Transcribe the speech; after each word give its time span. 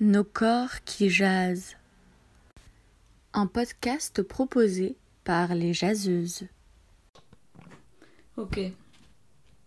Nos 0.00 0.24
corps 0.24 0.82
qui 0.84 1.08
jasent. 1.08 1.76
Un 3.32 3.46
podcast 3.46 4.22
proposé 4.22 4.96
par 5.22 5.54
les 5.54 5.72
jaseuses. 5.72 6.48
Ok. 8.36 8.58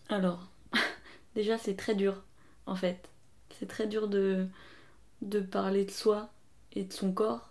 Alors, 0.10 0.50
déjà 1.36 1.58
c'est 1.58 1.76
très 1.76 1.96
dur 1.96 2.24
en 2.66 2.76
fait. 2.76 3.10
C'est 3.58 3.68
très 3.68 3.88
dur 3.88 4.10
de, 4.10 4.48
de 5.22 5.40
parler 5.40 5.86
de 5.86 5.92
soi 5.92 6.30
et 6.74 6.84
de 6.84 6.92
son 6.92 7.14
corps. 7.14 7.50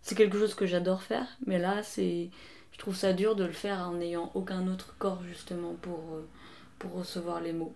C'est 0.00 0.14
quelque 0.14 0.38
chose 0.38 0.54
que 0.54 0.66
j'adore 0.66 1.02
faire, 1.02 1.26
mais 1.44 1.58
là 1.58 1.82
c'est 1.82 2.30
je 2.70 2.78
trouve 2.78 2.94
ça 2.94 3.12
dur 3.14 3.34
de 3.34 3.44
le 3.44 3.52
faire 3.52 3.80
en 3.80 3.94
n'ayant 3.94 4.30
aucun 4.34 4.68
autre 4.68 4.94
corps 4.98 5.24
justement 5.24 5.74
pour, 5.74 6.14
euh, 6.14 6.28
pour 6.78 6.92
recevoir 6.92 7.40
les 7.40 7.52
mots. 7.52 7.74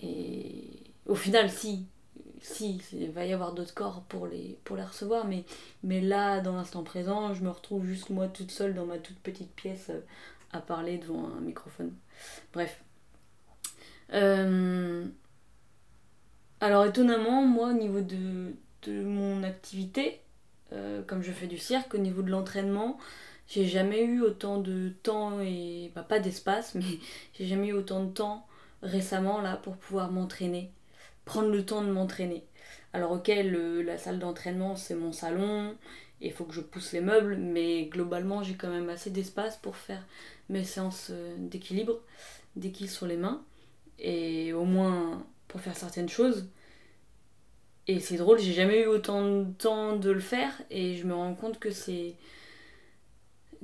Et 0.00 0.92
au 1.06 1.16
final, 1.16 1.50
si, 1.50 1.86
si, 2.40 2.80
il 2.92 3.10
va 3.10 3.24
y 3.24 3.32
avoir 3.32 3.52
d'autres 3.52 3.74
corps 3.74 4.02
pour 4.08 4.26
les, 4.26 4.58
recevoir, 4.68 5.26
mais, 5.26 6.00
là, 6.00 6.40
dans 6.40 6.56
l'instant 6.56 6.82
présent, 6.82 7.34
je 7.34 7.42
me 7.42 7.50
retrouve 7.50 7.84
juste 7.84 8.10
moi 8.10 8.28
toute 8.28 8.50
seule 8.50 8.74
dans 8.74 8.86
ma 8.86 8.98
toute 8.98 9.18
petite 9.18 9.52
pièce 9.54 9.90
euh, 9.90 10.00
à 10.52 10.60
parler 10.60 10.98
devant 10.98 11.28
un 11.36 11.40
microphone. 11.40 11.92
Bref. 12.52 12.82
Euh, 14.14 15.06
alors 16.60 16.86
étonnamment, 16.86 17.42
moi, 17.42 17.68
au 17.68 17.74
niveau 17.74 18.00
de, 18.00 18.54
mon 18.86 19.42
activité, 19.42 20.20
comme 21.06 21.22
je 21.22 21.32
fais 21.32 21.46
du 21.46 21.58
cirque, 21.58 21.94
au 21.94 21.98
niveau 21.98 22.22
de 22.22 22.30
l'entraînement, 22.30 22.98
j'ai 23.48 23.66
jamais 23.66 24.04
eu 24.04 24.20
autant 24.20 24.58
de 24.58 24.90
temps 25.02 25.40
et 25.40 25.90
bah, 25.94 26.02
pas 26.02 26.20
d'espace, 26.20 26.74
mais 26.74 26.84
j'ai 27.34 27.46
jamais 27.46 27.68
eu 27.68 27.72
autant 27.72 28.04
de 28.04 28.10
temps 28.10 28.46
récemment 28.82 29.40
là 29.40 29.56
pour 29.56 29.76
pouvoir 29.76 30.12
m'entraîner, 30.12 30.70
prendre 31.28 31.50
le 31.50 31.62
temps 31.62 31.82
de 31.82 31.90
m'entraîner. 31.90 32.42
Alors 32.94 33.12
ok, 33.12 33.28
la 33.28 33.98
salle 33.98 34.18
d'entraînement 34.18 34.76
c'est 34.76 34.94
mon 34.94 35.12
salon, 35.12 35.76
il 36.22 36.32
faut 36.32 36.44
que 36.44 36.54
je 36.54 36.62
pousse 36.62 36.92
les 36.92 37.02
meubles, 37.02 37.36
mais 37.36 37.84
globalement 37.84 38.42
j'ai 38.42 38.54
quand 38.54 38.70
même 38.70 38.88
assez 38.88 39.10
d'espace 39.10 39.58
pour 39.58 39.76
faire 39.76 40.02
mes 40.48 40.64
séances 40.64 41.08
euh, 41.10 41.36
d'équilibre, 41.38 42.00
d'équilibre 42.56 42.94
sur 42.94 43.06
les 43.06 43.18
mains, 43.18 43.42
et 43.98 44.54
au 44.54 44.64
moins 44.64 45.22
pour 45.48 45.60
faire 45.60 45.76
certaines 45.76 46.08
choses. 46.08 46.48
Et 47.86 48.00
c'est 48.00 48.16
drôle, 48.16 48.38
j'ai 48.38 48.54
jamais 48.54 48.82
eu 48.82 48.86
autant 48.86 49.22
de 49.22 49.52
temps 49.52 49.96
de 49.96 50.10
le 50.10 50.20
faire, 50.20 50.52
et 50.70 50.96
je 50.96 51.06
me 51.06 51.14
rends 51.14 51.34
compte 51.34 51.58
que 51.58 51.70
c'est 51.70 52.14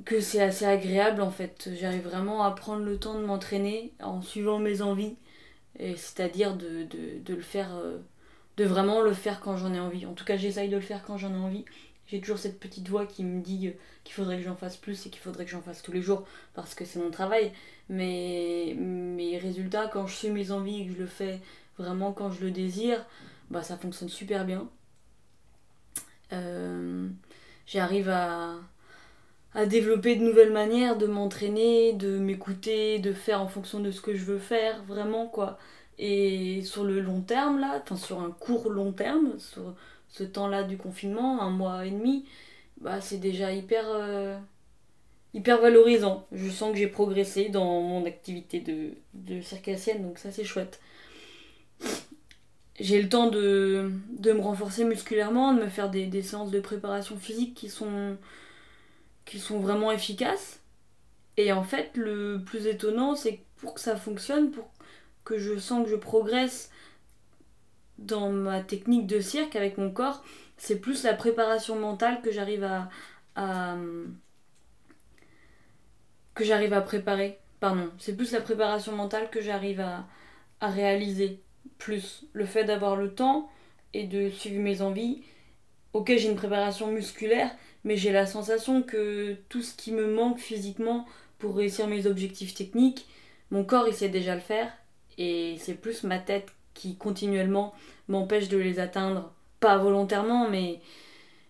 que 0.03 0.19
c'est 0.19 0.41
assez 0.41 0.65
agréable 0.65 1.21
en 1.21 1.31
fait. 1.31 1.69
J'arrive 1.79 2.03
vraiment 2.03 2.43
à 2.43 2.51
prendre 2.51 2.83
le 2.83 2.97
temps 2.99 3.15
de 3.19 3.25
m'entraîner 3.25 3.93
en 4.01 4.21
suivant 4.21 4.59
mes 4.59 4.81
envies, 4.83 5.15
c'est-à-dire 5.79 6.55
de, 6.55 6.87
le 7.27 7.41
faire, 7.41 7.75
euh, 7.75 7.97
de 8.57 8.65
vraiment 8.65 9.01
le 9.01 9.13
faire 9.13 9.39
quand 9.39 9.57
j'en 9.57 9.73
ai 9.73 9.79
envie. 9.79 10.05
En 10.05 10.13
tout 10.13 10.25
cas, 10.25 10.37
j'essaye 10.37 10.69
de 10.69 10.75
le 10.75 10.81
faire 10.81 11.03
quand 11.03 11.17
j'en 11.17 11.33
ai 11.33 11.37
envie. 11.37 11.65
J'ai 12.07 12.21
toujours 12.21 12.37
cette 12.37 12.59
petite 12.59 12.87
voix 12.87 13.05
qui 13.07 13.23
me 13.23 13.41
dit 13.41 13.73
qu'il 14.03 14.13
faudrait 14.13 14.37
que 14.37 14.43
j'en 14.43 14.55
fasse 14.55 14.77
plus 14.77 15.07
et 15.07 15.09
qu'il 15.09 15.21
faudrait 15.21 15.45
que 15.45 15.51
j'en 15.51 15.61
fasse 15.61 15.81
tous 15.81 15.91
les 15.91 16.01
jours 16.01 16.27
parce 16.53 16.75
que 16.75 16.85
c'est 16.85 16.99
mon 16.99 17.09
travail. 17.09 17.51
Mais 17.89 18.75
mes 18.77 19.37
résultats, 19.37 19.87
quand 19.87 20.05
je 20.05 20.15
suis 20.15 20.29
mes 20.29 20.51
envies 20.51 20.81
et 20.81 20.85
que 20.85 20.93
je 20.93 20.99
le 20.99 21.07
fais 21.07 21.39
vraiment 21.77 22.13
quand 22.13 22.31
je 22.31 22.41
le 22.41 22.51
désire, 22.51 23.03
bah 23.49 23.63
ça 23.63 23.77
fonctionne 23.77 24.09
super 24.09 24.45
bien. 24.45 24.69
Euh, 26.33 27.07
j'arrive 27.65 28.09
à, 28.09 28.55
à 29.55 29.65
développer 29.65 30.17
de 30.17 30.23
nouvelles 30.23 30.51
manières 30.51 30.97
de 30.97 31.07
m'entraîner, 31.07 31.93
de 31.93 32.19
m'écouter, 32.19 32.99
de 32.99 33.13
faire 33.13 33.41
en 33.41 33.47
fonction 33.47 33.79
de 33.79 33.89
ce 33.89 34.01
que 34.01 34.13
je 34.13 34.25
veux 34.25 34.37
faire, 34.37 34.83
vraiment 34.83 35.27
quoi. 35.27 35.57
Et 35.97 36.61
sur 36.63 36.83
le 36.83 36.99
long 36.99 37.21
terme 37.21 37.59
là, 37.59 37.81
enfin 37.81 37.95
sur 37.95 38.19
un 38.19 38.31
court 38.31 38.69
long 38.69 38.91
terme, 38.91 39.39
sur 39.39 39.73
ce 40.09 40.23
temps-là 40.23 40.63
du 40.63 40.77
confinement, 40.77 41.41
un 41.41 41.51
mois 41.51 41.85
et 41.85 41.91
demi, 41.91 42.25
bah 42.81 42.99
c'est 42.99 43.17
déjà 43.17 43.53
hyper 43.53 43.85
euh, 43.87 44.37
hyper 45.33 45.61
valorisant. 45.61 46.27
Je 46.33 46.49
sens 46.49 46.73
que 46.73 46.77
j'ai 46.77 46.87
progressé 46.87 47.47
dans 47.47 47.81
mon 47.81 48.05
activité 48.05 48.59
de, 48.59 48.91
de 49.13 49.41
circassienne, 49.41 50.03
donc 50.03 50.19
ça 50.19 50.31
c'est 50.31 50.43
chouette. 50.43 50.81
J'ai 52.77 53.01
le 53.01 53.07
temps 53.07 53.29
de, 53.29 53.89
de, 54.19 54.33
me 54.33 54.41
renforcer 54.41 54.83
musculairement, 54.83 55.53
de 55.53 55.61
me 55.61 55.69
faire 55.69 55.89
des, 55.89 56.07
des 56.07 56.21
séances 56.21 56.51
de 56.51 56.59
préparation 56.59 57.15
physique 57.15 57.53
qui 57.53 57.69
sont 57.69 58.17
qui 59.25 59.39
sont 59.39 59.59
vraiment 59.59 59.91
efficaces. 59.91 60.61
Et 61.37 61.51
en 61.51 61.63
fait, 61.63 61.91
le 61.95 62.41
plus 62.45 62.67
étonnant, 62.67 63.15
c'est 63.15 63.37
que 63.37 63.43
pour 63.57 63.73
que 63.73 63.81
ça 63.81 63.95
fonctionne, 63.95 64.51
pour 64.51 64.69
que 65.23 65.37
je 65.37 65.57
sens 65.57 65.83
que 65.83 65.91
je 65.91 65.95
progresse 65.95 66.71
dans 67.97 68.29
ma 68.29 68.61
technique 68.61 69.07
de 69.07 69.19
cirque 69.19 69.55
avec 69.55 69.77
mon 69.77 69.91
corps, 69.91 70.23
c'est 70.57 70.79
plus 70.79 71.03
la 71.03 71.13
préparation 71.13 71.77
mentale 71.77 72.21
que 72.21 72.31
j'arrive 72.31 72.63
à, 73.35 73.77
que 76.33 76.43
j'arrive 76.43 76.73
à 76.73 76.81
préparer. 76.81 77.39
Pardon, 77.59 77.89
c'est 77.97 78.15
plus 78.15 78.31
la 78.31 78.41
préparation 78.41 78.91
mentale 78.93 79.29
que 79.29 79.41
j'arrive 79.41 79.81
à, 79.81 80.05
à 80.61 80.69
réaliser. 80.69 81.41
Plus 81.77 82.25
le 82.33 82.45
fait 82.45 82.63
d'avoir 82.63 82.95
le 82.95 83.13
temps 83.13 83.49
et 83.93 84.05
de 84.05 84.29
suivre 84.29 84.61
mes 84.61 84.81
envies. 84.81 85.23
Ok, 85.93 86.07
j'ai 86.09 86.29
une 86.29 86.35
préparation 86.35 86.91
musculaire, 86.91 87.51
mais 87.85 87.95
j'ai 87.95 88.11
la 88.11 88.25
sensation 88.25 88.81
que 88.81 89.37
tout 89.47 89.61
ce 89.61 89.73
qui 89.75 89.93
me 89.93 90.13
manque 90.13 90.39
physiquement 90.39 91.05
pour 91.39 91.55
réussir 91.55 91.87
mes 91.87 92.07
objectifs 92.07 92.53
techniques, 92.53 93.07
mon 93.51 93.63
corps 93.63 93.87
il 93.87 93.93
sait 93.93 94.09
déjà 94.09 94.35
le 94.35 94.41
faire 94.41 94.71
et 95.17 95.55
c'est 95.59 95.75
plus 95.75 96.03
ma 96.03 96.19
tête 96.19 96.49
qui 96.73 96.97
continuellement 96.97 97.73
m'empêche 98.09 98.49
de 98.49 98.57
les 98.57 98.79
atteindre, 98.79 99.31
pas 99.61 99.77
volontairement 99.77 100.49
mais 100.49 100.81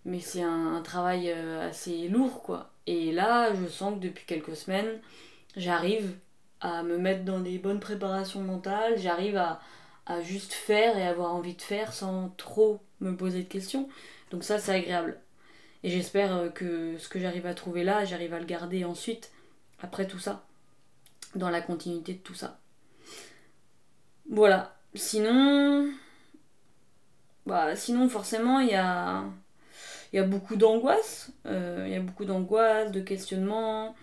mais 0.04 0.20
c'est 0.20 0.44
un, 0.44 0.82
travail 0.84 1.32
euh, 1.32 1.70
assez 1.70 2.08
lourd 2.10 2.44
quoi. 2.44 2.70
Et 2.86 3.12
là, 3.12 3.52
je 3.56 3.68
sens 3.68 3.96
que 3.96 4.00
depuis 4.00 4.26
quelques 4.26 4.56
semaines, 4.56 5.00
j'arrive 5.58 6.14
à 6.62 6.84
me 6.84 7.00
mettre 7.00 7.24
dans 7.24 7.40
des 7.40 7.58
bonnes 7.58 7.80
préparations 7.80 8.42
mentales, 8.42 9.00
j'arrive 9.00 9.38
à, 9.38 9.60
à 10.06 10.22
juste 10.22 10.54
faire 10.54 10.98
et 10.98 11.08
avoir 11.08 11.34
envie 11.34 11.56
de 11.56 11.62
faire 11.62 11.94
sans 11.94 12.30
trop 12.38 12.82
me 13.02 13.16
poser 13.16 13.44
de 13.44 13.50
questions. 13.50 13.90
Donc 14.32 14.44
ça, 14.44 14.60
c'est 14.60 14.74
agréable. 14.74 15.20
Et 15.86 15.92
j'espère 15.92 16.36
euh, 16.36 16.50
que 16.50 16.98
ce 16.98 17.08
que 17.08 17.20
j'arrive 17.20 17.46
à 17.46 17.54
trouver 17.54 17.84
là, 17.84 18.06
j'arrive 18.06 18.34
à 18.34 18.40
le 18.40 18.46
garder 18.46 18.84
ensuite, 18.86 19.32
après 19.80 20.08
tout 20.08 20.18
ça, 20.18 20.44
dans 21.36 21.52
la 21.52 21.62
continuité 21.62 22.14
de 22.16 22.18
tout 22.18 22.34
ça. 22.34 22.60
Voilà. 24.28 24.76
Sinon. 24.96 25.92
Bah, 27.46 27.76
sinon, 27.76 28.10
forcément, 28.10 28.60
il 28.60 28.70
y 28.70 28.76
a. 28.76 29.26
Il 30.12 30.16
y 30.16 30.20
a 30.20 30.24
beaucoup 30.24 30.56
d'angoisse. 30.56 31.32
Euh, 31.46 31.84
il 31.86 31.94
y 31.94 31.96
a 31.96 32.00
beaucoup 32.00 32.26
d'angoisse, 32.26 32.92
de 32.92 33.02
questionnement 33.02 33.96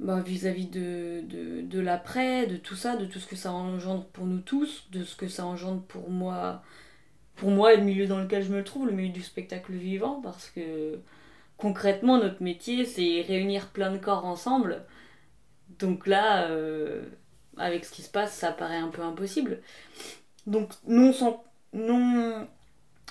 bah, 0.00 0.20
vis-à-vis 0.20 0.66
de, 0.66 1.22
de, 1.22 1.62
de 1.62 1.80
l'après, 1.80 2.46
de 2.46 2.58
tout 2.58 2.76
ça, 2.76 2.96
de 2.96 3.06
tout 3.06 3.20
ce 3.20 3.26
que 3.26 3.36
ça 3.36 3.52
engendre 3.52 4.04
pour 4.08 4.26
nous 4.26 4.40
tous, 4.40 4.86
de 4.90 5.02
ce 5.02 5.16
que 5.16 5.28
ça 5.28 5.46
engendre 5.46 5.80
pour 5.82 6.10
moi 6.10 6.62
pour 7.36 7.50
moi, 7.50 7.74
le 7.74 7.82
milieu 7.82 8.06
dans 8.06 8.20
lequel 8.20 8.44
je 8.44 8.52
me 8.52 8.62
trouve, 8.62 8.86
le 8.86 8.92
milieu 8.92 9.12
du 9.12 9.22
spectacle 9.22 9.72
vivant, 9.72 10.20
parce 10.22 10.48
que 10.50 10.98
concrètement, 11.56 12.18
notre 12.18 12.42
métier, 12.42 12.84
c'est 12.84 13.22
réunir 13.22 13.68
plein 13.68 13.92
de 13.92 13.98
corps 13.98 14.24
ensemble. 14.24 14.84
Donc 15.78 16.06
là, 16.06 16.48
euh, 16.48 17.02
avec 17.56 17.84
ce 17.84 17.92
qui 17.92 18.02
se 18.02 18.10
passe, 18.10 18.34
ça 18.34 18.52
paraît 18.52 18.76
un 18.76 18.88
peu 18.88 19.02
impossible. 19.02 19.60
Donc 20.46 20.70
non, 20.86 21.12
sans, 21.12 21.44
non, 21.72 22.46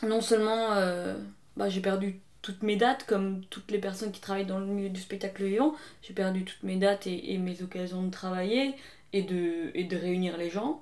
non 0.04 0.22
seulement 0.22 0.74
euh, 0.74 1.16
bah, 1.58 1.70
j'ai 1.70 1.82
perdu 1.82 2.22
toutes 2.42 2.64
mes 2.64 2.76
dates, 2.76 3.06
comme 3.06 3.44
toutes 3.46 3.72
les 3.72 3.80
personnes 3.80 4.12
qui 4.12 4.22
travaillent 4.22 4.46
dans 4.46 4.60
le 4.60 4.66
milieu 4.66 4.90
du 4.90 5.00
spectacle 5.00 5.46
vivant, 5.46 5.76
j'ai 6.02 6.14
perdu 6.14 6.44
toutes 6.44 6.64
mes 6.64 6.76
dates 6.76 7.08
et, 7.08 7.34
et, 7.34 7.38
mes 7.38 7.62
occasions 7.64 8.04
de 8.04 8.12
travailler 8.12 8.76
et 9.14 9.20
et 9.20 9.84
de 9.84 9.96
réunir 9.98 10.38
les 10.38 10.50
gens. 10.50 10.82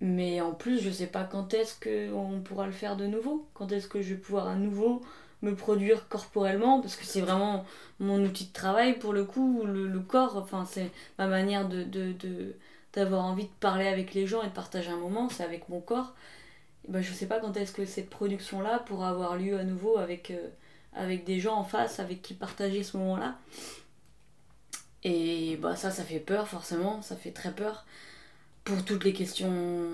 Mais 0.00 0.40
en 0.40 0.52
plus, 0.52 0.80
je 0.80 0.90
sais 0.90 1.06
pas 1.06 1.24
quand 1.24 1.54
est-ce 1.54 1.74
qu'on 1.80 2.40
pourra 2.40 2.66
le 2.66 2.72
faire 2.72 2.96
de 2.96 3.06
nouveau. 3.06 3.46
Quand 3.54 3.72
est-ce 3.72 3.88
que 3.88 4.02
je 4.02 4.14
vais 4.14 4.20
pouvoir 4.20 4.48
à 4.48 4.56
nouveau 4.56 5.02
me 5.44 5.54
produire 5.54 6.08
corporellement. 6.08 6.80
Parce 6.80 6.96
que 6.96 7.04
c'est 7.04 7.20
vraiment 7.20 7.64
mon 8.00 8.22
outil 8.24 8.46
de 8.46 8.52
travail 8.52 8.98
pour 8.98 9.12
le 9.12 9.24
coup, 9.24 9.64
le, 9.64 10.00
corps. 10.00 10.36
Enfin, 10.36 10.64
c'est 10.68 10.90
ma 11.18 11.26
manière 11.26 11.68
de, 11.68 11.86
d'avoir 12.92 13.24
envie 13.24 13.44
de 13.44 13.52
parler 13.60 13.86
avec 13.86 14.14
les 14.14 14.26
gens 14.26 14.42
et 14.42 14.48
de 14.48 14.52
partager 14.52 14.90
un 14.90 14.96
moment, 14.96 15.28
c'est 15.28 15.44
avec 15.44 15.68
mon 15.68 15.80
corps. 15.80 16.14
Et 16.88 16.92
ben, 16.92 17.02
je 17.02 17.12
sais 17.12 17.26
pas 17.26 17.40
quand 17.40 17.56
est-ce 17.56 17.72
que 17.72 17.84
cette 17.86 18.10
production-là 18.10 18.80
pourra 18.80 19.10
avoir 19.10 19.36
lieu 19.36 19.58
à 19.58 19.64
nouveau 19.64 19.96
avec, 19.98 20.30
euh, 20.30 20.48
avec 20.94 21.24
des 21.24 21.40
gens 21.40 21.54
en 21.56 21.64
face, 21.64 21.98
avec 22.00 22.20
qui 22.22 22.34
partager 22.34 22.82
ce 22.82 22.96
moment-là. 22.98 23.38
Et 25.02 25.56
bah 25.56 25.76
ça, 25.76 25.90
ça 25.90 26.02
fait 26.02 26.18
peur 26.18 26.48
forcément, 26.48 27.02
ça 27.02 27.16
fait 27.16 27.30
très 27.30 27.52
peur 27.52 27.84
pour 28.64 28.84
toutes 28.84 29.04
les 29.04 29.12
questions 29.12 29.88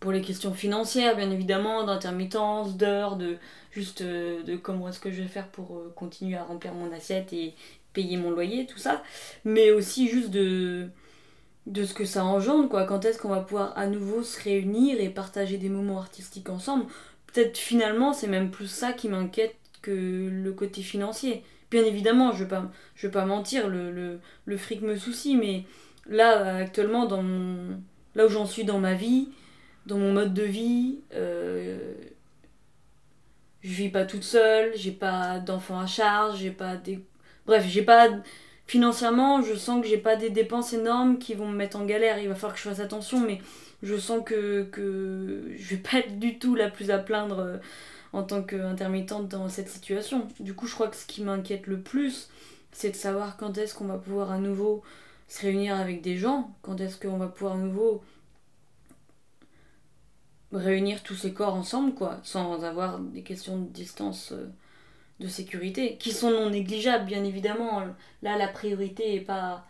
pour 0.00 0.12
les 0.12 0.22
questions 0.22 0.54
financières 0.54 1.16
bien 1.16 1.30
évidemment 1.30 1.84
d'intermittence 1.84 2.76
d'heures 2.76 3.16
de 3.16 3.38
juste 3.72 4.02
euh, 4.02 4.42
de 4.42 4.56
comment 4.56 4.88
est-ce 4.88 5.00
que 5.00 5.10
je 5.10 5.22
vais 5.22 5.28
faire 5.28 5.48
pour 5.48 5.76
euh, 5.76 5.92
continuer 5.96 6.36
à 6.36 6.44
remplir 6.44 6.74
mon 6.74 6.92
assiette 6.92 7.32
et 7.32 7.54
payer 7.92 8.16
mon 8.16 8.30
loyer 8.30 8.66
tout 8.66 8.78
ça 8.78 9.02
mais 9.44 9.70
aussi 9.70 10.08
juste 10.08 10.30
de 10.30 10.90
de 11.66 11.84
ce 11.84 11.94
que 11.94 12.04
ça 12.04 12.24
engendre, 12.24 12.68
quoi. 12.68 12.84
Quand 12.84 13.04
est-ce 13.04 13.18
qu'on 13.18 13.28
va 13.28 13.40
pouvoir 13.40 13.76
à 13.76 13.86
nouveau 13.86 14.22
se 14.22 14.40
réunir 14.42 15.00
et 15.00 15.08
partager 15.08 15.58
des 15.58 15.68
moments 15.68 15.98
artistiques 15.98 16.48
ensemble? 16.48 16.86
Peut-être 17.26 17.58
finalement, 17.58 18.12
c'est 18.12 18.28
même 18.28 18.50
plus 18.50 18.68
ça 18.68 18.92
qui 18.92 19.08
m'inquiète 19.08 19.56
que 19.82 20.30
le 20.30 20.52
côté 20.52 20.82
financier. 20.82 21.42
Bien 21.70 21.84
évidemment, 21.84 22.32
je 22.32 22.44
vais 22.44 22.48
pas, 22.48 22.70
je 22.94 23.08
vais 23.08 23.12
pas 23.12 23.26
mentir, 23.26 23.68
le, 23.68 24.20
le, 24.44 24.56
fric 24.56 24.80
me 24.82 24.96
soucie, 24.96 25.36
mais 25.36 25.64
là, 26.08 26.56
actuellement, 26.56 27.06
dans 27.06 27.22
mon, 27.22 27.80
là 28.14 28.26
où 28.26 28.28
j'en 28.28 28.46
suis 28.46 28.64
dans 28.64 28.78
ma 28.78 28.94
vie, 28.94 29.28
dans 29.86 29.98
mon 29.98 30.12
mode 30.12 30.34
de 30.34 30.42
vie, 30.42 31.00
euh, 31.14 31.94
je 33.62 33.74
vis 33.74 33.88
pas 33.88 34.04
toute 34.04 34.24
seule, 34.24 34.72
j'ai 34.76 34.92
pas 34.92 35.38
d'enfants 35.38 35.80
à 35.80 35.86
charge, 35.86 36.38
j'ai 36.38 36.50
pas 36.50 36.76
des. 36.76 37.00
Bref, 37.46 37.64
j'ai 37.68 37.82
pas 37.82 38.08
financièrement, 38.66 39.42
je 39.42 39.54
sens 39.54 39.80
que 39.80 39.88
j'ai 39.88 39.98
pas 39.98 40.16
des 40.16 40.30
dépenses 40.30 40.72
énormes 40.72 41.18
qui 41.18 41.34
vont 41.34 41.48
me 41.48 41.56
mettre 41.56 41.76
en 41.76 41.84
galère. 41.84 42.18
Il 42.18 42.28
va 42.28 42.34
falloir 42.34 42.54
que 42.54 42.58
je 42.58 42.68
fasse 42.68 42.80
attention, 42.80 43.20
mais 43.20 43.40
je 43.82 43.96
sens 43.96 44.22
que, 44.24 44.64
que 44.64 45.52
je 45.56 45.76
vais 45.76 45.82
pas 45.82 45.98
être 45.98 46.18
du 46.18 46.38
tout 46.38 46.54
la 46.54 46.70
plus 46.70 46.90
à 46.90 46.98
plaindre 46.98 47.38
euh, 47.38 47.56
en 48.12 48.22
tant 48.22 48.42
qu'intermittente 48.42 49.28
dans 49.28 49.48
cette 49.48 49.68
situation. 49.68 50.26
Du 50.40 50.54
coup, 50.54 50.66
je 50.66 50.74
crois 50.74 50.88
que 50.88 50.96
ce 50.96 51.06
qui 51.06 51.22
m'inquiète 51.22 51.66
le 51.66 51.80
plus, 51.80 52.28
c'est 52.72 52.90
de 52.90 52.96
savoir 52.96 53.36
quand 53.36 53.56
est-ce 53.58 53.74
qu'on 53.74 53.86
va 53.86 53.98
pouvoir 53.98 54.32
à 54.32 54.38
nouveau 54.38 54.82
se 55.28 55.42
réunir 55.42 55.76
avec 55.76 56.02
des 56.02 56.16
gens, 56.16 56.54
quand 56.62 56.80
est-ce 56.80 56.98
qu'on 56.98 57.18
va 57.18 57.28
pouvoir 57.28 57.54
à 57.54 57.58
nouveau 57.58 58.02
réunir 60.52 61.02
tous 61.02 61.16
ces 61.16 61.32
corps 61.32 61.54
ensemble, 61.54 61.94
quoi, 61.94 62.20
sans 62.22 62.64
avoir 62.64 62.98
des 63.00 63.22
questions 63.22 63.58
de 63.58 63.68
distance. 63.68 64.32
Euh, 64.32 64.46
de 65.20 65.28
sécurité, 65.28 65.96
qui 65.96 66.12
sont 66.12 66.30
non 66.30 66.50
négligeables, 66.50 67.06
bien 67.06 67.24
évidemment. 67.24 67.80
Là, 68.22 68.36
la 68.36 68.48
priorité 68.48 69.16
est 69.16 69.20
pas. 69.20 69.66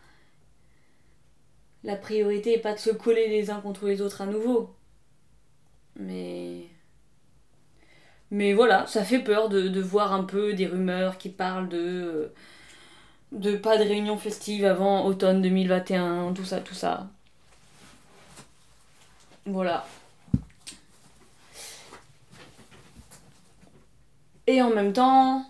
La 1.84 1.96
priorité 1.96 2.54
est 2.54 2.60
pas 2.60 2.74
de 2.74 2.78
se 2.78 2.90
coller 2.90 3.28
les 3.28 3.50
uns 3.50 3.60
contre 3.60 3.86
les 3.86 4.00
autres 4.02 4.22
à 4.22 4.26
nouveau. 4.26 4.74
Mais. 5.96 6.66
Mais 8.32 8.54
voilà, 8.54 8.86
ça 8.88 9.04
fait 9.04 9.20
peur 9.20 9.48
de, 9.48 9.80
voir 9.80 10.12
un 10.12 10.24
peu 10.24 10.52
des 10.54 10.66
rumeurs 10.66 11.16
qui 11.18 11.28
parlent 11.28 11.68
de. 11.68 12.32
De 13.32 13.56
pas 13.56 13.78
de 13.78 13.82
réunion 13.82 14.16
festive 14.18 14.64
avant 14.64 15.06
automne 15.06 15.42
2021, 15.42 16.32
tout 16.34 16.44
ça, 16.44 16.60
tout 16.60 16.74
ça. 16.74 17.08
Voilà. 19.46 19.86
Et 24.46 24.62
en 24.62 24.70
même 24.70 24.92
temps, 24.92 25.44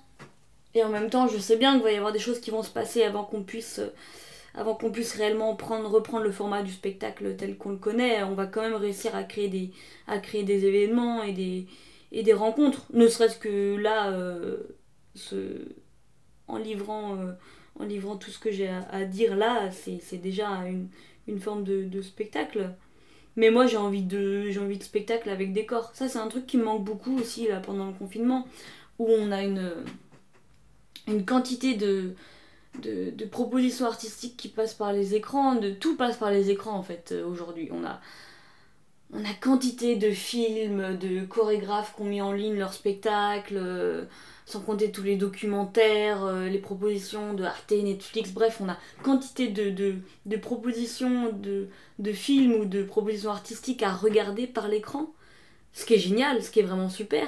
et 0.75 0.85
en 0.85 0.89
même 0.91 1.11
temps, 1.11 1.29
je 1.29 1.39
sais 1.39 1.57
bien 1.57 1.75
qu'il 1.75 1.83
va 1.83 1.93
y 1.93 1.97
avoir 1.97 2.13
des 2.13 2.19
choses 2.19 2.41
qui 2.41 2.51
vont 2.51 2.63
se 2.63 2.71
passer 2.71 3.03
avant 3.03 3.25
qu'on 3.25 3.43
puisse, 3.43 3.81
avant 4.55 4.75
qu'on 4.75 4.91
puisse 4.91 5.15
réellement 5.15 5.55
prendre, 5.57 5.89
reprendre 5.91 6.25
le 6.25 6.33
format 6.33 6.63
du 6.63 6.73
spectacle 6.73 7.37
tel 7.37 7.57
qu'on 7.57 7.71
le 7.71 7.77
connaît. 7.77 8.23
On 8.23 8.35
va 8.35 8.47
quand 8.47 8.63
même 8.63 8.75
réussir 8.75 9.15
à 9.15 9.25
créer 9.25 9.49
des, 9.49 9.71
à 10.07 10.19
créer 10.19 10.43
des 10.45 10.67
événements 10.67 11.23
et 11.23 11.33
des, 11.33 11.67
et 12.13 12.23
des 12.23 12.33
rencontres. 12.33 12.87
Ne 12.93 13.09
serait-ce 13.09 13.39
que 13.39 13.77
là, 13.77 14.11
euh, 14.11 14.59
en, 16.49 16.59
livrant, 16.59 17.17
euh, 17.17 17.33
en 17.79 17.85
livrant 17.85 18.17
tout 18.17 18.31
ce 18.31 18.39
que 18.39 18.51
j'ai 18.51 18.69
à, 18.69 19.05
dire 19.05 19.37
là, 19.37 19.71
c'est 19.71 20.19
déjà 20.19 20.49
une, 21.27 21.41
forme 21.41 21.65
de, 21.65 22.03
spectacle. 22.03 22.71
Mais 23.37 23.51
moi 23.51 23.67
j'ai 23.67 23.77
envie 23.77 24.03
de 24.03 24.51
envie 24.59 24.79
de 24.79 24.83
spectacle 24.83 25.29
avec 25.29 25.53
décor. 25.53 25.91
Ça 25.95 26.09
c'est 26.09 26.19
un 26.19 26.29
truc 26.29 26.47
qui 26.47 26.57
me 26.57 26.65
manque 26.65 26.85
beaucoup 26.85 27.19
aussi 27.19 27.49
là 27.49 27.61
pendant 27.61 27.89
le 27.89 27.93
confinement 27.93 28.47
où 28.99 29.07
on 29.11 29.31
a 29.31 29.43
une, 29.43 29.73
une 31.07 31.27
quantité 31.27 31.75
de, 31.75 32.15
de, 32.83 33.25
propositions 33.25 33.87
artistiques 33.87 34.37
qui 34.37 34.49
passent 34.49 34.75
par 34.75 34.93
les 34.93 35.15
écrans, 35.15 35.59
tout 35.81 35.97
passe 35.97 36.17
par 36.17 36.31
les 36.31 36.51
écrans 36.51 36.77
en 36.77 36.83
fait 36.83 37.13
euh, 37.13 37.27
aujourd'hui. 37.27 37.69
On 37.73 37.85
a, 37.85 38.01
on 39.13 39.25
a 39.25 39.35
quantité 39.41 39.97
de 39.97 40.11
films, 40.11 40.97
de 40.99 41.25
chorégraphes 41.25 41.95
qui 41.95 42.03
ont 42.03 42.07
mis 42.07 42.23
en 42.23 42.33
ligne 42.33 42.59
leurs 42.59 42.73
spectacles, 42.73 43.57
euh, 43.57 44.05
sans 44.47 44.61
compter 44.61 44.93
tous 44.93 45.03
les 45.03 45.17
documentaires, 45.17 46.25
euh, 46.25 46.49
les 46.49 46.59
propositions 46.59 47.35
de 47.35 47.43
Arte, 47.43 47.73
Netflix, 47.73 48.31
bref, 48.31 48.59
on 48.61 48.69
a 48.69 48.79
quantité 49.03 49.49
de, 49.49 50.37
propositions 50.37 51.33
de, 51.33 51.69
de 51.99 52.13
films 52.13 52.55
ou 52.55 52.65
de 52.65 52.85
propositions 52.85 53.31
artistiques 53.31 53.83
à 53.83 53.93
regarder 53.93 54.47
par 54.47 54.69
l'écran. 54.69 55.13
Ce 55.73 55.85
qui 55.85 55.95
est 55.95 55.99
génial, 55.99 56.43
ce 56.43 56.51
qui 56.51 56.61
est 56.61 56.63
vraiment 56.63 56.89
super. 56.89 57.27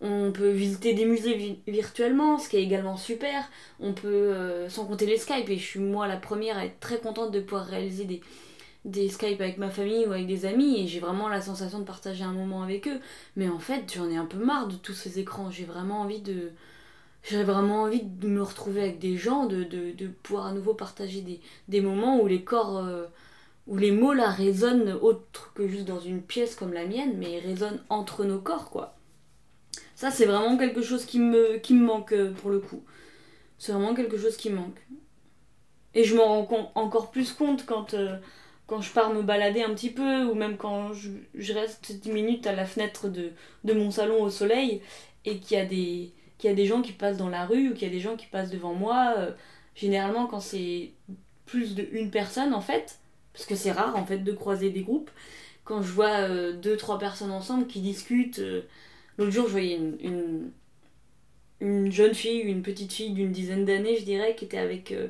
On 0.00 0.32
peut 0.32 0.50
visiter 0.50 0.94
des 0.94 1.06
musées 1.06 1.58
virtuellement, 1.66 2.38
ce 2.38 2.48
qui 2.48 2.56
est 2.56 2.62
également 2.62 2.96
super. 2.96 3.50
On 3.80 3.92
peut, 3.92 4.06
euh, 4.08 4.68
sans 4.68 4.86
compter 4.86 5.06
les 5.06 5.18
Skype, 5.18 5.48
et 5.48 5.58
je 5.58 5.64
suis 5.64 5.80
moi 5.80 6.06
la 6.06 6.16
première 6.16 6.56
à 6.56 6.66
être 6.66 6.78
très 6.78 6.98
contente 6.98 7.32
de 7.32 7.40
pouvoir 7.40 7.66
réaliser 7.66 8.04
des, 8.04 8.20
des 8.84 9.08
Skype 9.08 9.40
avec 9.40 9.58
ma 9.58 9.70
famille 9.70 10.06
ou 10.06 10.12
avec 10.12 10.26
des 10.26 10.46
amis, 10.46 10.80
et 10.80 10.86
j'ai 10.86 11.00
vraiment 11.00 11.28
la 11.28 11.40
sensation 11.40 11.78
de 11.78 11.84
partager 11.84 12.24
un 12.24 12.32
moment 12.32 12.62
avec 12.62 12.86
eux. 12.88 13.00
Mais 13.36 13.48
en 13.48 13.58
fait, 13.58 13.92
j'en 13.94 14.10
ai 14.10 14.16
un 14.16 14.26
peu 14.26 14.38
marre 14.38 14.68
de 14.68 14.76
tous 14.76 14.92
ces 14.92 15.18
écrans. 15.18 15.50
J'ai 15.50 15.64
vraiment 15.64 16.00
envie 16.00 16.20
de. 16.20 16.52
J'aurais 17.22 17.44
vraiment 17.44 17.82
envie 17.82 18.02
de 18.02 18.28
me 18.28 18.42
retrouver 18.42 18.82
avec 18.82 18.98
des 18.98 19.16
gens, 19.16 19.46
de, 19.46 19.64
de, 19.64 20.06
pouvoir 20.22 20.46
à 20.46 20.52
nouveau 20.52 20.74
partager 20.74 21.22
des, 21.22 21.40
des 21.68 21.80
moments 21.80 22.20
où 22.20 22.26
les 22.26 22.44
corps. 22.44 22.78
Euh, 22.78 23.06
où 23.66 23.78
les 23.78 23.92
mots 23.92 24.12
là 24.12 24.28
résonnent 24.28 24.92
autre 24.92 25.52
que 25.54 25.66
juste 25.66 25.86
dans 25.86 26.00
une 26.00 26.20
pièce 26.20 26.54
comme 26.54 26.74
la 26.74 26.84
mienne, 26.86 27.16
mais 27.16 27.38
résonnent 27.38 27.80
entre 27.88 28.24
nos 28.24 28.38
corps, 28.38 28.68
quoi. 28.68 28.94
Ça, 29.94 30.10
c'est 30.10 30.26
vraiment 30.26 30.58
quelque 30.58 30.82
chose 30.82 31.06
qui 31.06 31.18
me, 31.18 31.56
qui 31.58 31.74
me 31.74 31.84
manque 31.86 32.12
euh, 32.12 32.32
pour 32.32 32.50
le 32.50 32.58
coup. 32.58 32.82
C'est 33.58 33.72
vraiment 33.72 33.94
quelque 33.94 34.18
chose 34.18 34.36
qui 34.36 34.50
manque. 34.50 34.86
Et 35.94 36.04
je 36.04 36.16
m'en 36.16 36.44
rends 36.44 36.72
encore 36.74 37.10
plus 37.10 37.32
compte 37.32 37.64
quand, 37.64 37.94
euh, 37.94 38.18
quand 38.66 38.80
je 38.80 38.90
pars 38.92 39.12
me 39.12 39.22
balader 39.22 39.62
un 39.62 39.74
petit 39.74 39.90
peu, 39.90 40.24
ou 40.24 40.34
même 40.34 40.56
quand 40.56 40.92
je, 40.92 41.52
reste 41.52 41.92
10 41.92 42.10
minutes 42.12 42.46
à 42.46 42.52
la 42.54 42.64
fenêtre 42.66 43.08
de, 43.08 43.32
mon 43.72 43.90
salon 43.90 44.22
au 44.22 44.30
soleil, 44.30 44.80
et 45.24 45.38
qu'il 45.38 45.56
y, 45.56 45.60
a 45.60 45.64
des, 45.66 46.12
qu'il 46.38 46.50
y 46.50 46.52
a 46.52 46.56
des 46.56 46.66
gens 46.66 46.82
qui 46.82 46.92
passent 46.92 47.18
dans 47.18 47.28
la 47.28 47.46
rue, 47.46 47.70
ou 47.70 47.74
qu'il 47.74 47.88
y 47.88 47.90
a 47.90 47.94
des 47.94 48.00
gens 48.00 48.16
qui 48.16 48.26
passent 48.26 48.50
devant 48.50 48.74
moi. 48.74 49.14
Euh, 49.18 49.32
généralement, 49.74 50.26
quand 50.26 50.40
c'est 50.40 50.92
plus 51.46 51.74
d'une 51.74 52.10
personne, 52.10 52.54
en 52.54 52.60
fait, 52.60 52.98
parce 53.32 53.46
que 53.46 53.54
c'est 53.54 53.72
rare, 53.72 53.96
en 53.96 54.06
fait, 54.06 54.18
de 54.18 54.32
croiser 54.32 54.70
des 54.70 54.82
groupes, 54.82 55.10
quand 55.64 55.82
je 55.82 55.92
vois 55.92 56.52
deux, 56.52 56.76
trois 56.76 56.98
personnes 56.98 57.30
ensemble 57.30 57.66
qui 57.66 57.80
discutent 57.80 58.40
L'autre 59.18 59.30
jour, 59.30 59.46
je 59.46 59.52
voyais 59.52 59.76
une, 59.76 60.50
une, 61.60 61.92
jeune 61.92 62.14
fille, 62.14 62.40
une 62.40 62.62
petite 62.62 62.92
fille 62.92 63.10
d'une 63.10 63.30
dizaine 63.30 63.64
d'années, 63.64 63.96
je 63.96 64.04
dirais, 64.04 64.34
qui 64.34 64.44
était 64.44 64.58
avec, 64.58 64.90
euh, 64.92 65.08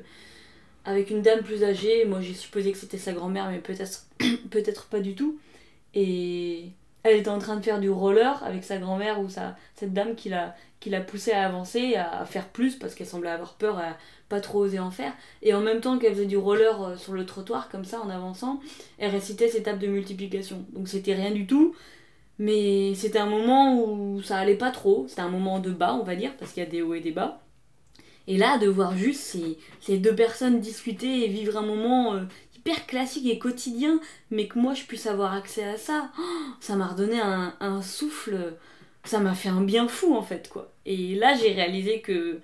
avec 0.85 1.11
une 1.11 1.23
dame 1.23 1.43
plus 1.43 1.65
âgée. 1.65 2.05
Moi, 2.05 2.21
j'ai 2.21 2.35
supposé 2.35 2.73
que 2.73 2.79
c'était 2.79 2.99
sa 2.99 3.13
grand-mère, 3.13 3.51
mais 3.51 3.59
peut-être 3.59 4.07
peut-être 4.51 4.87
pas 4.87 5.01
du 5.01 5.15
tout. 5.15 5.39
Et 5.95 6.71
elle 7.05 7.19
était 7.19 7.29
en 7.29 7.39
train 7.39 7.57
de 7.57 7.65
faire 7.65 7.81
du 7.81 7.91
roller 7.91 8.43
avec 8.43 8.65
sa 8.65 8.79
grand-mère 8.79 9.21
ou 9.21 9.29
sa, 9.29 9.57
cette 9.75 9.93
dame 9.93 10.14
qui 10.14 10.31
l'a, 10.31 10.55
qui 10.81 10.91
l'a 10.91 11.00
poussée 11.00 11.33
à 11.33 11.47
avancer, 11.47 11.97
à, 11.97 12.25
faire 12.25 12.49
plus 12.49 12.76
parce 12.76 12.95
qu'elle 12.95 13.07
semblait 13.07 13.31
avoir 13.31 13.55
peur, 13.55 13.79
à 13.79 13.97
pas 14.29 14.41
trop 14.41 14.61
oser 14.61 14.79
en 14.79 14.91
faire. 14.91 15.12
Et 15.43 15.55
en 15.55 15.61
même 15.61 15.81
temps 15.81 15.99
qu'elle 15.99 16.14
faisait 16.14 16.26
du 16.26 16.38
roller 16.38 16.83
euh, 16.83 16.97
sur 16.97 17.12
le 17.12 17.26
trottoir, 17.26 17.69
comme 17.69 17.85
ça, 17.85 18.00
en 18.00 18.09
avançant, 18.09 18.61
elle 18.99 19.11
récitait 19.11 19.49
ses 19.49 19.62
tables 19.62 19.79
de 19.79 19.87
multiplication. 19.87 20.64
Donc 20.73 20.88
c'était 20.88 21.14
rien 21.14 21.31
du 21.31 21.47
tout, 21.47 21.75
mais 22.38 22.95
c'était 22.95 23.19
un 23.19 23.26
moment 23.26 23.79
où 23.83 24.23
ça 24.23 24.38
allait 24.38 24.57
pas 24.57 24.71
trop. 24.71 25.05
C'était 25.09 25.21
un 25.21 25.29
moment 25.29 25.61
de 25.61 25.71
bas, 25.71 25.95
on 25.95 26.05
va 26.05 26.17
dire, 26.17 26.33
parce 26.38 26.53
qu'il 26.53 26.62
y 26.62 26.67
a 26.67 26.71
des 26.71 26.83
hauts 26.83 26.95
et 26.95 27.00
des 27.00 27.12
bas. 27.12 27.44
Et 28.26 28.38
là, 28.38 28.59
de 28.59 28.69
voir 28.69 28.97
juste 28.97 29.37
ces, 29.81 29.99
deux 29.99 30.14
personnes 30.14 30.61
discuter 30.61 31.25
et 31.25 31.28
vivre 31.28 31.59
un 31.59 31.66
moment 31.66 32.14
euh, 32.14 32.25
hyper 32.57 32.87
classique 32.87 33.26
et 33.26 33.38
quotidien, 33.38 34.00
mais 34.31 34.49
que 34.49 34.59
moi 34.59 34.75
je 34.75 34.85
puisse 34.85 35.07
avoir 35.07 35.35
accès 35.35 35.64
à 35.64 35.76
ça, 35.76 36.11
oh, 36.19 36.23
ça 36.61 36.76
m'a 36.76 36.87
redonné 36.88 37.21
un, 37.21 37.83
souffle. 37.83 38.57
Ça 39.04 39.21
m'a 39.21 39.35
fait 39.35 39.50
un 39.50 39.61
bien 39.61 39.87
fou 39.88 40.16
en 40.16 40.23
fait, 40.23 40.49
quoi. 40.49 40.73
Et 40.87 41.14
là, 41.16 41.35
j'ai 41.35 41.52
réalisé 41.52 42.00
que 42.00 42.40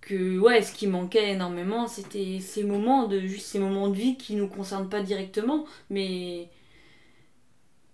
que 0.00 0.38
ouais, 0.38 0.62
ce 0.62 0.72
qui 0.72 0.86
manquait 0.86 1.32
énormément, 1.32 1.86
c'était 1.88 2.38
ces 2.40 2.62
moments 2.64 3.06
de 3.08 3.26
ces 3.38 3.58
moments 3.58 3.88
de 3.88 3.94
vie 3.96 4.16
qui 4.16 4.36
nous 4.36 4.48
concernent 4.48 4.88
pas 4.88 5.02
directement, 5.02 5.66
mais 5.90 6.48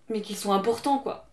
mais 0.09 0.21
qui 0.21 0.35
sont 0.35 0.53
importants, 0.53 0.99
quoi. 0.99 1.29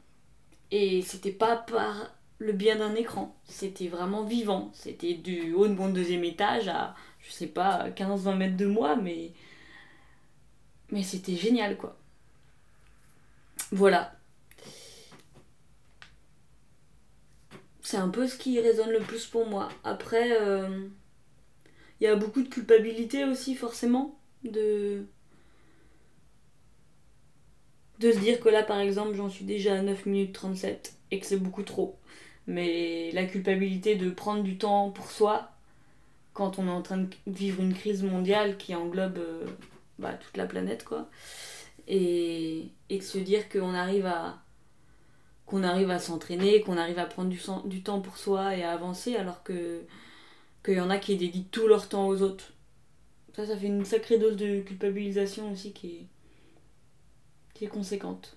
Et 0.71 1.03
c'était 1.03 1.33
pas 1.33 1.57
par 1.57 2.11
le 2.43 2.53
bien 2.53 2.77
d'un 2.77 2.95
écran, 2.95 3.37
c'était 3.45 3.89
vraiment 3.89 4.25
vivant. 4.25 4.71
C'était 4.75 5.15
du 5.15 5.53
haut 5.55 5.69
de 5.69 5.75
mon 5.75 5.89
deuxième 5.89 6.25
étage 6.25 6.69
à, 6.69 6.95
je 7.21 7.31
sais 7.31 7.47
pas, 7.47 7.91
15-20 7.91 8.37
mètres 8.37 8.57
de 8.57 8.67
moi, 8.67 8.97
mais. 8.97 9.33
Mais 10.91 11.03
c'était 11.03 11.37
génial, 11.37 11.77
quoi. 11.77 11.97
Voilà. 13.71 14.15
C'est 17.81 17.97
un 17.97 18.09
peu 18.09 18.27
ce 18.27 18.37
qui 18.37 18.61
résonne 18.61 18.91
le 18.91 19.01
plus 19.01 19.27
pour 19.27 19.47
moi. 19.47 19.69
Après, 19.85 20.29
il 20.29 20.37
euh, 20.41 20.89
y 22.01 22.07
a 22.07 22.17
beaucoup 22.17 22.43
de 22.43 22.49
culpabilité 22.49 23.25
aussi, 23.25 23.55
forcément, 23.55 24.19
de 24.45 25.07
de 28.01 28.11
se 28.11 28.19
dire 28.19 28.41
que 28.41 28.49
là 28.49 28.65
par 28.65 28.81
exemple 28.81 29.15
j'en 29.15 29.29
suis 29.29 29.45
déjà 29.45 29.75
à 29.75 29.83
9 29.83 30.07
minutes 30.07 30.33
37 30.33 30.95
et 31.13 31.21
que 31.21 31.27
c'est 31.27 31.37
beaucoup 31.37 31.63
trop. 31.63 32.01
Mais 32.47 33.11
la 33.13 33.25
culpabilité 33.25 33.97
de 33.97 34.11
prendre 34.11 34.43
du 34.43 34.59
temps 34.59 34.91
pour 34.91 35.11
soi 35.11 35.51
quand 36.33 36.59
on 36.59 36.67
est 36.67 36.71
en 36.71 36.83
train 36.83 36.99
de 36.99 37.09
vivre 37.27 37.63
une 37.63 37.75
crise 37.75 38.03
mondiale 38.03 38.57
qui 38.57 38.75
englobe 38.75 39.19
euh, 39.19 39.47
bah, 39.99 40.15
toute 40.15 40.37
la 40.37 40.47
planète, 40.47 40.85
quoi. 40.85 41.09
Et, 41.89 42.69
et 42.91 42.99
de 42.99 43.03
se 43.03 43.19
dire 43.19 43.49
qu'on 43.49 43.75
arrive 43.75 44.07
à 44.07 44.39
qu'on 45.47 45.65
arrive 45.65 45.91
à 45.91 45.99
s'entraîner, 45.99 46.63
qu'on 46.63 46.79
arrive 46.79 46.99
à 46.99 47.05
prendre 47.05 47.29
du, 47.29 47.41
du, 47.67 47.83
temps 47.83 48.01
pour 48.01 48.17
soi 48.17 48.57
et 48.57 48.63
à 48.63 48.73
avancer, 48.73 49.17
alors 49.17 49.43
que 49.43 49.83
qu'il 50.65 50.75
y 50.75 50.81
en 50.81 50.91
a 50.91 50.99
qui 50.99 51.17
dédient 51.17 51.45
tout 51.51 51.67
leur 51.67 51.89
temps 51.89 52.07
aux 52.09 52.23
autres. 52.23 52.53
Ça, 53.35 53.47
ça 53.47 53.57
fait 53.57 53.67
une 53.67 53.85
sacrée 53.85 54.19
dose 54.19 54.37
de 54.37 54.61
culpabilisation 54.61 55.53
aussi 55.53 55.73
qui 55.73 56.07
qui 57.55 57.65
est 57.67 57.69
conséquente. 57.69 58.37